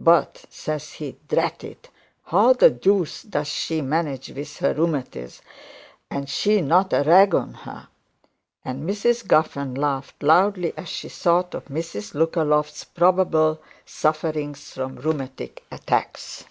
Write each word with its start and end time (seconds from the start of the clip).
"But," 0.00 0.44
says 0.50 0.94
he, 0.94 1.18
"drat 1.28 1.62
it, 1.62 1.88
how 2.24 2.52
the 2.52 2.68
deuce 2.68 3.22
does 3.22 3.46
she 3.46 3.80
manage 3.80 4.28
with 4.30 4.56
her 4.56 4.74
rheumatiz, 4.74 5.40
and 6.10 6.28
she 6.28 6.60
not 6.60 6.92
a 6.92 7.04
rag 7.04 7.32
on 7.32 7.54
her:"' 7.54 7.86
said 8.64 8.80
Mrs 8.80 9.24
Giffern, 9.28 9.76
laughed 9.76 10.20
loudly 10.20 10.76
as 10.76 10.88
she 10.88 11.06
though 11.06 11.36
of 11.52 11.66
Mrs 11.66 12.12
Lookalofts's 12.16 12.82
probable 12.86 13.62
sufferings 13.86 14.72
from 14.72 14.96
rheumatic 14.96 15.62
attacks. 15.70 16.42